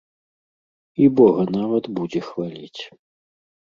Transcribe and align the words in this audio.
І 1.05 1.11
бога 1.21 1.47
нават 1.59 1.83
будзеце 2.01 2.27
хваліць. 2.35 2.81